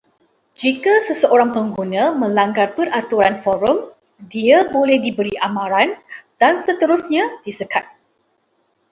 [0.61, 3.77] Jika seseorang pengguna melanggar peraturan forum,
[4.33, 5.89] dia boleh diberi amaran,
[6.41, 7.85] dan seterusnya disekat